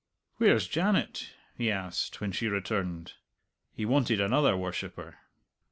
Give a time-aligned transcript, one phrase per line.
[0.37, 3.13] "Where's Janet?" he asked when she returned.
[3.75, 5.17] He wanted another worshipper.